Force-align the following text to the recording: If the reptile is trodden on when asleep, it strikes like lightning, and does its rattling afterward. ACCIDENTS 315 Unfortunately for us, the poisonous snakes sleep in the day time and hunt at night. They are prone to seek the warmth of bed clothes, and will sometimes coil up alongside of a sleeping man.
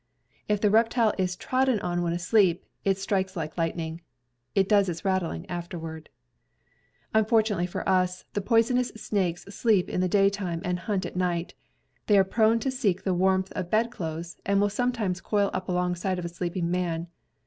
If 0.49 0.59
the 0.59 0.71
reptile 0.71 1.13
is 1.19 1.35
trodden 1.35 1.79
on 1.81 2.01
when 2.01 2.11
asleep, 2.11 2.65
it 2.83 2.97
strikes 2.97 3.35
like 3.37 3.55
lightning, 3.55 4.01
and 4.55 4.67
does 4.67 4.89
its 4.89 5.05
rattling 5.05 5.47
afterward. 5.47 6.09
ACCIDENTS 7.13 7.29
315 7.29 7.59
Unfortunately 7.59 7.67
for 7.67 7.87
us, 7.87 8.25
the 8.33 8.41
poisonous 8.41 8.87
snakes 8.95 9.43
sleep 9.53 9.87
in 9.91 10.01
the 10.01 10.09
day 10.09 10.31
time 10.31 10.59
and 10.65 10.79
hunt 10.79 11.05
at 11.05 11.15
night. 11.15 11.53
They 12.07 12.17
are 12.17 12.23
prone 12.23 12.57
to 12.61 12.71
seek 12.71 13.03
the 13.03 13.13
warmth 13.13 13.51
of 13.51 13.69
bed 13.69 13.91
clothes, 13.91 14.37
and 14.43 14.59
will 14.59 14.71
sometimes 14.71 15.21
coil 15.21 15.51
up 15.53 15.69
alongside 15.69 16.17
of 16.17 16.25
a 16.25 16.29
sleeping 16.29 16.71
man. 16.71 17.05